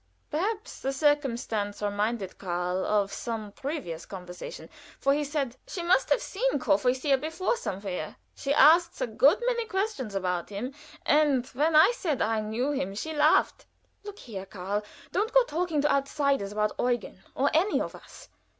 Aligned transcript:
Perhaps 0.31 0.79
the 0.79 0.93
circumstance 0.93 1.79
reminded 1.79 2.39
Karl 2.39 2.83
of 2.83 3.13
some 3.13 3.51
previous 3.51 4.03
conversation, 4.07 4.67
for 4.99 5.13
he 5.13 5.23
said: 5.23 5.57
"She 5.67 5.83
must 5.83 6.09
have 6.09 6.23
seen 6.23 6.57
Courvoisier 6.57 7.17
before 7.17 7.55
somewhere. 7.55 8.15
She 8.33 8.51
asks 8.51 8.99
a 8.99 9.05
good 9.05 9.39
many 9.45 9.65
questions 9.65 10.15
about 10.15 10.49
him, 10.49 10.73
and 11.05 11.45
when 11.49 11.75
I 11.75 11.91
said 11.95 12.19
I 12.19 12.39
knew 12.41 12.71
him 12.71 12.95
she 12.95 13.13
laughed." 13.13 13.67
"Look 14.03 14.17
here, 14.17 14.47
Karl, 14.47 14.81
don't 15.11 15.33
go 15.33 15.43
talking 15.43 15.81
to 15.83 15.91
outsiders 15.91 16.51
about 16.51 16.71
Eugen 16.79 17.21
or 17.35 17.51
any 17.53 17.79
of 17.79 17.93
us. 17.93 18.27